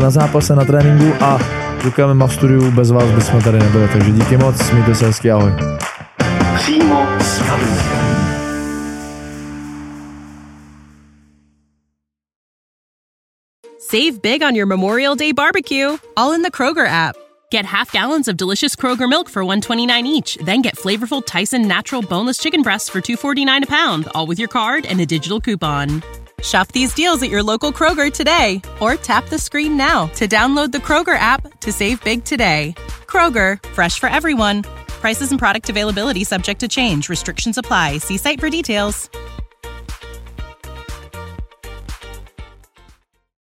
[0.03, 1.39] na zápase, na tréninku a
[1.85, 5.31] děkujeme ma v studiu, bez vás bychom tady nebyli, takže díky moc, mějte se hezky,
[5.31, 5.53] ahoj.
[6.57, 7.92] Přímo z kabiny.
[13.93, 17.15] Save big on your Memorial Day barbecue, all in the Kroger app.
[17.51, 22.01] Get half gallons of delicious Kroger milk for 129 each, then get flavorful Tyson natural
[22.01, 26.03] boneless chicken breasts for 249 a pound, all with your card and a digital coupon.
[26.43, 30.73] Shop these deals at your local Kroger today or tap the screen now to download
[30.73, 32.75] the Kroger app to save big today.
[33.05, 34.63] Kroger, fresh for everyone.
[35.03, 37.11] Prices and product availability subject to change.
[37.11, 37.99] Restrictions apply.
[37.99, 39.11] See site for details.